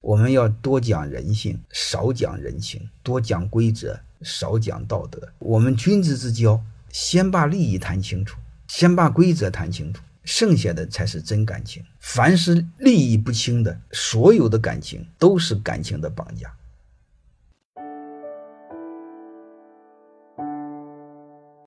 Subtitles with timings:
[0.00, 5.28] 我们要多讲人性少讲人情多讲规则少讲道德。
[5.38, 11.84] 我们君子之交先把利益谈清楚先把规则谈清楚剩下的才是真感情。
[11.98, 16.50] 凡是利益不清的所有的感情都是感情的绑架。